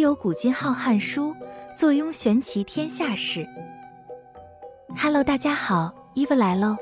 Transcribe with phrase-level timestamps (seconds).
[0.00, 1.34] 有古今浩瀚书，
[1.74, 3.46] 坐拥玄奇天下事。
[4.96, 6.76] Hello，大家好，Eva 来喽。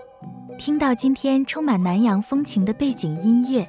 [0.59, 3.69] 听到今天充满南洋风情的背景音乐，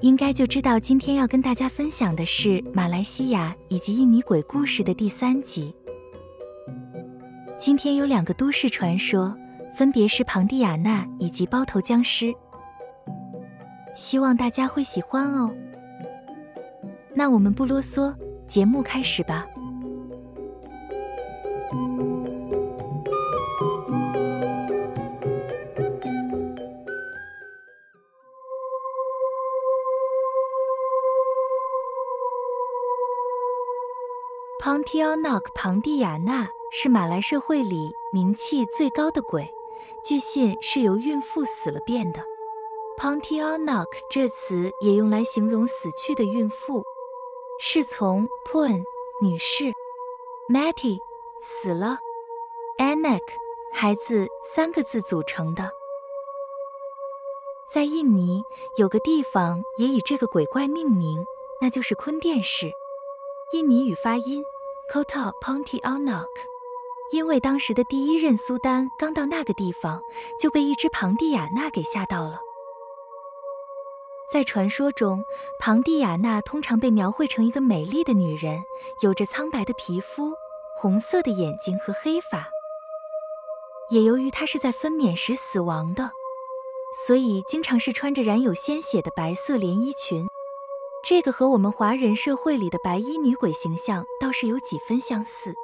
[0.00, 5.74] 应该就知道今天要跟大家分享的是马来西亚以及印尼鬼故事的第三集。
[7.56, 9.34] 今天有两个都市传说，
[9.74, 12.34] 分别是庞蒂亚纳以及包头僵尸，
[13.94, 15.50] 希望大家会喜欢哦。
[17.14, 18.14] 那我们不啰嗦。
[18.48, 19.46] 节目开始吧。
[34.60, 39.50] Pontianak 庞蒂亚纳是马来社会里名气最高的鬼，
[40.04, 42.20] 据信是由孕妇死了变的。
[42.98, 46.82] Pontianak 这词也用来形容死去的孕妇。
[47.60, 48.84] 是从 Poon
[49.20, 49.72] 女士
[50.48, 50.98] ，Mati
[51.42, 51.98] 死了
[52.78, 53.22] ，Anak
[53.72, 55.72] 孩子三个字组成的。
[57.68, 58.42] 在印尼
[58.76, 61.24] 有个地方也以这个鬼怪命名，
[61.60, 62.70] 那就是坤甸市。
[63.52, 64.44] 印尼语发音
[64.92, 66.28] Kota Pontianak，
[67.10, 70.00] 因为当时的第一任苏丹刚到那个地方，
[70.38, 72.40] 就被一只庞蒂亚纳给吓到了。
[74.30, 75.24] 在传说中，
[75.58, 78.62] 庞蒂亚娜通常被描绘成一个美丽的女人，
[79.00, 80.34] 有着苍白的皮肤、
[80.76, 82.46] 红色的眼睛和黑发。
[83.88, 86.10] 也由于她是在分娩时死亡的，
[87.06, 90.26] 所以经常是穿着染有鲜血的白色连衣裙。
[91.02, 95.54] 这个和我们华人社会里的白衣女鬼形象倒是有几分相似。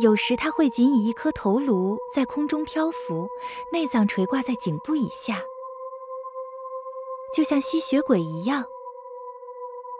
[0.00, 3.28] 有时她会仅以一颗头颅在空中漂浮，
[3.70, 5.44] 内脏垂挂在颈部以下。
[7.34, 8.64] 就像吸血鬼一样。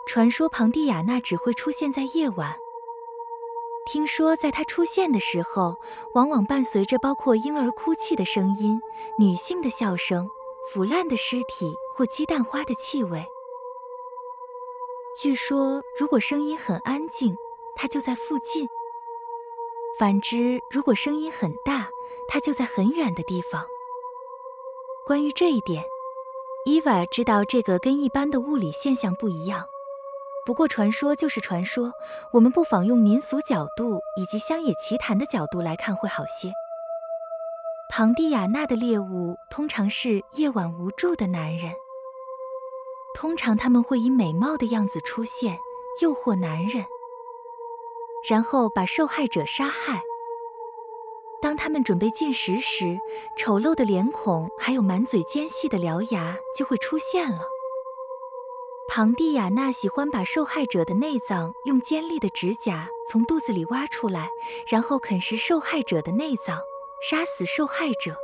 [0.07, 2.59] 传说庞蒂亚娜只会出现在夜晚。
[3.87, 5.77] 听说在她出现的时候，
[6.15, 8.81] 往往伴随着包括婴儿哭泣的声音、
[9.19, 10.29] 女性的笑声、
[10.71, 13.25] 腐烂的尸体或鸡蛋花的气味。
[15.21, 17.37] 据说，如果声音很安静，
[17.75, 18.67] 她就在附近；
[19.99, 21.91] 反之，如果声音很大，
[22.29, 23.67] 她就在很远的地方。
[25.05, 25.92] 关于这一点。
[26.65, 29.67] 伊娃知道这个跟一般的物理现象不一样，
[30.47, 31.93] 不过传说就是传说，
[32.33, 36.53] 我们不妨用民俗角度以及乡野奇谈的角度来看会好些。
[37.91, 41.73] 庞蒂亚纳的猎物通常是夜晚无助的男人，
[43.13, 45.59] 通常他们会以美貌的样子出现，
[46.01, 46.87] 诱惑男人，
[48.31, 50.01] 然后把受害者杀害。
[51.43, 52.97] 当他们准备进食时，
[53.37, 57.41] 丑陋的脸孔还有满嘴尖细的獠牙就会出现了。
[58.89, 64.31] 庞蒂亚娜喜欢把受害者的内脏用尖利的指甲从肚子里挖出来，
[64.69, 66.61] 然后啃食受害者的内脏，
[67.01, 68.17] 杀死受害者。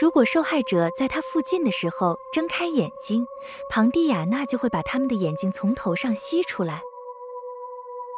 [0.00, 3.26] 如果受害者在他附近的时候睁开眼睛，
[3.68, 6.82] 庞蒂亚娜就会把他们的眼睛从头上吸出来。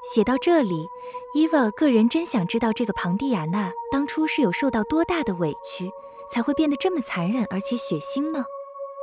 [0.03, 0.89] 写到这里，
[1.33, 5.91] 伊娃个人真想知道这个庞蒂亚娜当初是有受到多大的委屈，
[6.29, 8.45] 才会变得这么残忍而且血腥呢？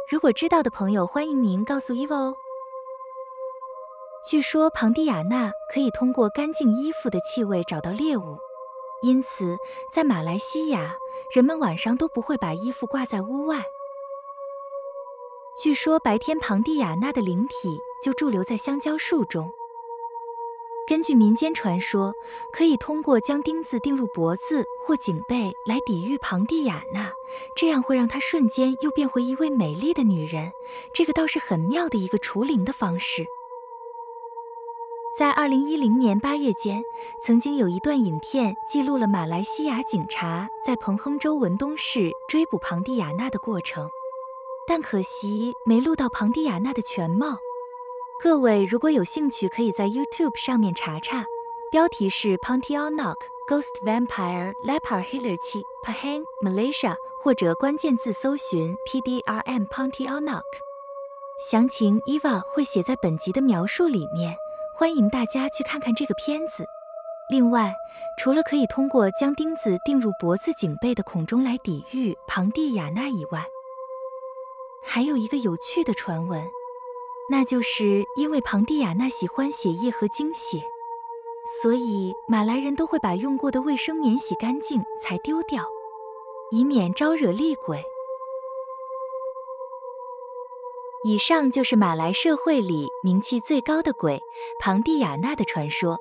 [0.09, 2.35] 如果知道的朋友，欢迎您告诉伊娃哦。
[4.29, 8.37] 据说庞蒂亚娜可以通过干净衣服的气味找到猎物，
[9.01, 9.55] 因此
[9.93, 10.97] 在马来西亚，
[11.33, 13.63] 人们晚上都不会把衣服挂在屋外。
[15.57, 19.49] 据说白天庞蒂亚娜的灵体就驻留在香蕉树中。
[20.89, 22.15] 根据民间传说，
[22.51, 27.13] 可以通过将钉子钉入脖子或颈背来抵御庞蒂亚娜，
[27.55, 30.51] 这样会让她瞬间又变回一位美丽的女人。
[30.91, 33.23] 这个倒是很妙的一个除灵的方式。
[35.15, 36.81] 在二零一零年八月间，
[37.21, 43.87] 曾经有一段影片记录了马来西亚警察在彭亨州文东市追捕庞蒂亚娜的过程，
[44.67, 47.37] 但可惜没录到庞蒂亚娜的全貌。
[48.21, 51.25] 各位如果有兴趣，可以在 YouTube 上面查查，
[51.71, 53.15] 标题是 Pontianak
[53.47, 60.43] Ghost Vampire Lepar Hilarchi Pahang Malaysia，或者关键字搜寻 PDRM Pontianak。
[61.49, 64.35] 详情 Eva 会写在本集的描述里面，
[64.75, 66.65] 欢迎大家去看看这个片子。
[67.31, 67.73] 另外，
[68.17, 73.45] 除了可以通过将钉子钉入脖子颈背的孔中来抵御庞蒂亚纳以外，
[74.83, 76.45] 还有一个有趣的传闻。
[77.31, 80.63] 那就是因为庞蒂亚娜喜欢血液和精血，
[81.61, 85.63] 所以马来人都会把用过的卫生棉洗干净才丢掉，
[86.49, 87.83] 以免招惹厉鬼。
[91.05, 94.19] 以上就是马来社会里名气最高的鬼
[94.59, 95.99] 庞蒂亚娜的传说，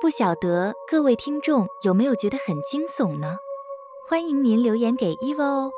[0.00, 3.38] 不晓得各位听众有没有觉得很惊悚呢？
[4.08, 5.72] 欢迎您留言给 Eva 哦。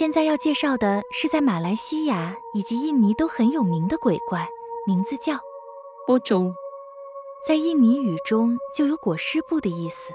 [0.00, 4.48] 现在要介绍的是在马来西亚以及印尼都很有名的鬼怪，
[4.86, 5.38] 名字叫
[6.06, 6.54] 波中，
[7.46, 10.14] 在印尼语中就有裹尸布的意思。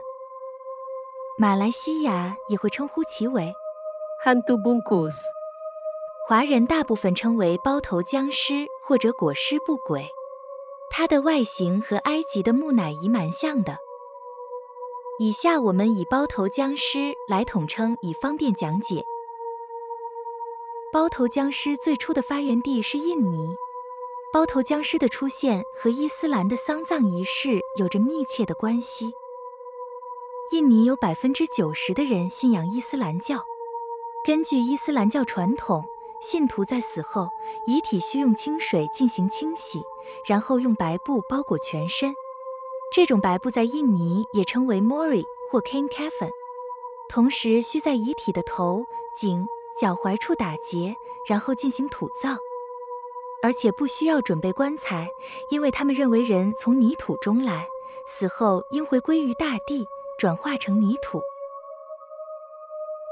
[1.38, 3.54] 马来西亚也会称呼其为
[4.26, 5.20] hantu bungkus，
[6.28, 10.10] 华人大部分称为包头僵尸或者裹尸布鬼。
[10.90, 13.78] 它的外形和埃及的木乃伊蛮像的。
[15.20, 19.06] 以下我们以包头僵尸来统称，以方便讲解。
[20.96, 23.58] 包头僵尸最初的发源地是印尼。
[24.32, 29.12] 包头僵尸的出现和伊斯兰的丧葬仪式有着密切的关系。
[30.54, 33.44] 印尼有百分之九十的人信仰伊斯兰教。
[34.26, 35.84] 根据伊斯兰教传统，
[36.22, 37.28] 信徒在死后，
[37.68, 39.84] 遗体需用清水进行清洗，
[40.26, 42.16] 然后用白布包裹全身。
[42.94, 46.30] 这种白布在印尼也称为 mori 或 king kafan。
[47.10, 49.46] 同时，需在遗体的头、颈、
[49.80, 50.96] 脚踝处打结，
[51.28, 52.38] 然后进行土葬。
[53.44, 55.08] 而且不需要准备棺材，
[55.50, 57.68] 因为他们认为人从泥土中来，
[58.08, 59.86] 死后应回归于大地。
[60.18, 61.22] 转化成泥土。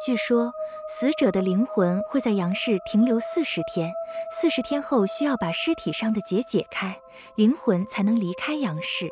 [0.05, 0.53] 据说
[0.87, 3.91] 死者的灵魂会在阳世停留四十天，
[4.31, 7.01] 四十天后需要把尸体上的结解开，
[7.35, 9.09] 灵魂才能离开阳世。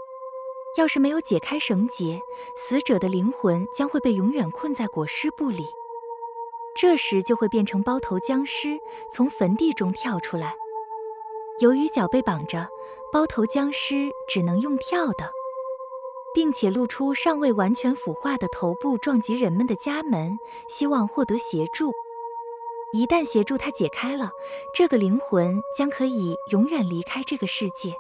[0.78, 2.22] 要是没有解开绳结，
[2.56, 5.66] 死者的灵魂将会被永远困在裹尸布里，
[6.76, 8.80] 这时就会变成包头僵尸，
[9.12, 10.56] 从坟地中跳出来。
[11.60, 12.68] 由于脚被绑着，
[13.12, 15.32] 包头僵尸只能用跳的。
[16.34, 20.38] 并且露出尚未完全腐化的头部，撞击人们的家门，
[20.68, 21.92] 希望获得协助。
[22.94, 24.32] 一旦协助他解开了，
[24.74, 27.94] 这个灵魂将可以永远离开这个世界。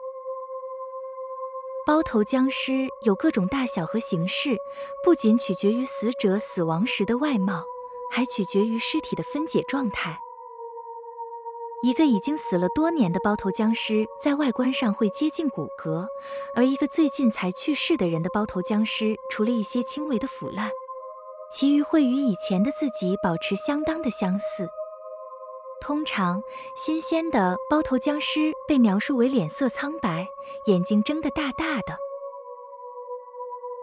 [1.85, 4.55] 包头僵尸有各种大小和形式，
[5.03, 7.65] 不仅取决于死者死亡时的外貌，
[8.11, 10.19] 还取决于尸体的分解状态。
[11.81, 16.05] 一个已经死了多年的包头僵尸，在外观上会接近骨骼；
[16.53, 20.69] 而一个最近才去世的人的包头僵尸，除了一些轻微的腐烂，
[21.51, 24.69] 其余会与以前的自己保持相当的相似。
[25.79, 26.43] 通常，
[26.75, 30.27] 新鲜的包头僵尸被描述为脸色苍白，
[30.65, 31.97] 眼睛睁得大大的。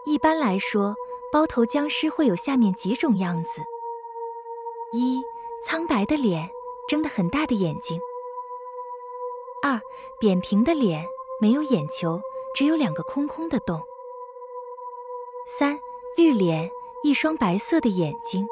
[0.05, 0.95] 一般来说，
[1.33, 3.61] 包头僵尸会有下面几种样子：
[4.91, 5.21] 一、
[5.63, 6.49] 苍白的脸。
[6.89, 8.01] 睁得很大的眼睛。
[9.61, 9.79] 二，
[10.19, 11.05] 扁平的脸，
[11.39, 12.19] 没有眼球，
[12.55, 13.79] 只有两个空空的洞。
[15.45, 15.79] 三，
[16.17, 16.71] 绿脸，
[17.03, 18.47] 一双白色的眼睛。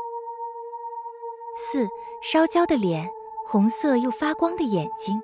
[1.56, 1.90] 四，
[2.22, 3.12] 烧焦的脸，
[3.48, 5.20] 红色又发光的眼睛。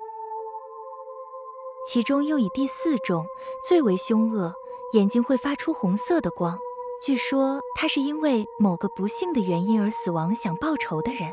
[1.86, 3.24] 其中又以第四种
[3.68, 4.52] 最为凶恶，
[4.94, 6.58] 眼睛会发出红色的光。
[7.04, 11.30] 据说他是因为某个不幸的原因而死亡，想报仇的人。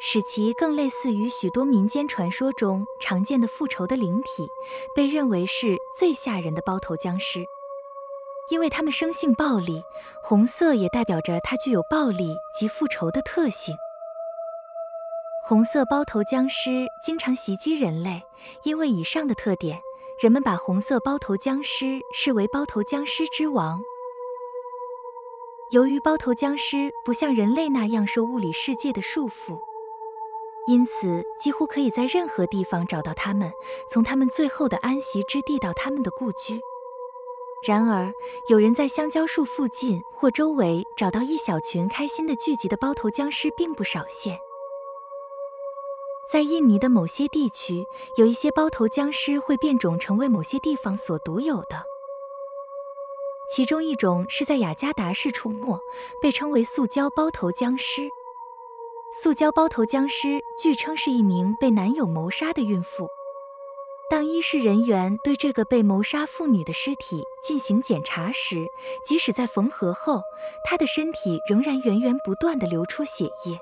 [0.00, 4.48] 使其更类似于许多民间传说中常见的复仇的灵体，
[4.94, 7.44] 被认为是最吓人的包头僵尸，
[8.50, 9.82] 因为他们生性暴力，
[10.22, 13.76] 红色也代表着它具有暴力及复仇的特性。
[15.44, 18.22] 红色包头僵尸经常袭击人类，
[18.62, 19.78] 因为以上的特点，
[20.18, 23.78] 人们把红色包头僵尸视为包头僵尸之王。
[25.70, 29.60] 由于包头僵尸不像人类那样受物理世界的束缚。
[30.66, 33.52] 因此，几乎可以在任何地方找到他们，
[33.88, 36.60] 从他们最后的安息之地到他们的故居。
[37.66, 38.12] 然而，
[38.48, 44.38] 有人在香蕉树附近或周围找到一小群开心的聚集的包头僵尸，并不少见。
[46.30, 47.84] 在印尼的某些地区，
[48.16, 51.82] 有一些包头僵尸会变种成为某些地方所独有的，
[53.50, 55.80] 其中一种是在雅加达市出没，
[56.20, 58.08] 被称为塑胶包头僵尸。
[59.10, 63.08] 塑胶包头僵尸据称是一名被男友谋杀的孕妇。
[64.10, 68.66] 当医事人员对这个被谋杀妇女的尸体进行检查时，
[69.04, 70.20] 即使在缝合后，
[70.64, 73.58] 她的身体仍然源源不断地流出血液，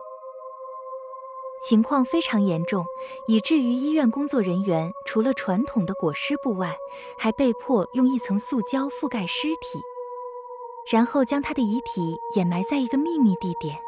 [1.63, 2.85] 情况非常严重，
[3.27, 6.77] 以至于医院工作人员除了传统的裹尸布外，
[7.19, 9.81] 还被迫用一层塑胶覆盖尸体，
[10.91, 13.79] 然后将他的遗体掩埋在一个秘密地点。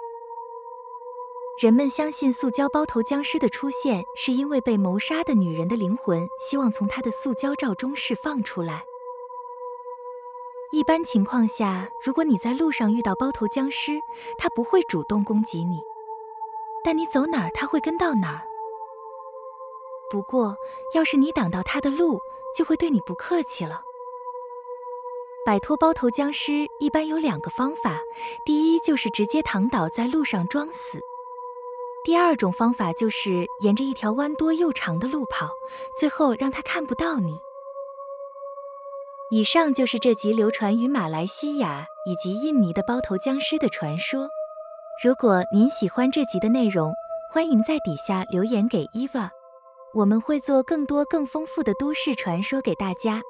[1.61, 8.85] 人们相信塑胶包头僵尸的出现，是因为被谋杀的女人的灵魂希望从她的塑胶罩中释放出来。
[10.71, 13.99] 一般情况下，如果你在路上遇到包头僵尸，
[14.37, 15.81] 他不会主动攻击你，
[16.85, 18.43] 但你走哪儿，它会跟到哪儿。
[20.11, 20.57] 不过，
[20.95, 22.19] 要是你挡到它的路，
[22.57, 23.83] 就会对你不客气了。
[25.45, 28.01] 摆脱包头僵尸一般有两个方法，
[28.45, 30.99] 第一就是直接躺倒在路上装死；
[32.05, 35.51] 第二种方法就是沿着一条弯多又长的路跑，
[35.95, 37.39] 最后让它看不到你。
[39.31, 44.29] 以上就是这集流传于马来西亚以及印尼的包头僵尸的传说。
[45.00, 46.93] 如果您喜欢这集的内容，
[47.33, 49.28] 欢迎在底下留言给 Eva，，
[49.95, 53.23] 我们会做更多更丰富的都市传说给大家。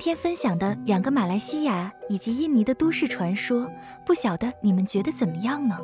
[0.00, 3.70] 今天分享的两个马来西亚以及印尼的都市传说，
[4.06, 5.76] 不晓得你们觉得怎么样呢？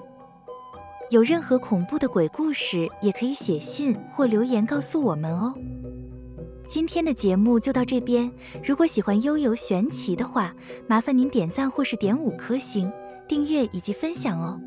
[1.10, 5.52] 有任何恐怖的鬼故事，也可以写信或留言告诉我们哦。
[6.66, 8.32] 今天的节目就到这边，
[8.64, 10.54] 如果喜欢悠游玄奇的话，
[10.88, 12.90] 麻烦您点赞或是点五颗星、
[13.28, 14.58] 订阅以及分享哦。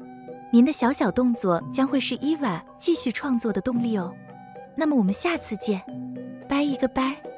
[0.53, 4.13] 您的小小动作将会是伊娃继续创作的动力哦。
[4.77, 5.81] 那么我们下次见，
[6.47, 7.28] 拜一个拜。